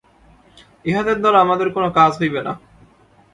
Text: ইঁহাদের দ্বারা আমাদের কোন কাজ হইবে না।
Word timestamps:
ইঁহাদের 0.85 1.17
দ্বারা 1.19 1.39
আমাদের 1.41 1.67
কোন 1.75 1.85
কাজ 1.97 2.11
হইবে 2.19 2.41
না। 2.47 2.53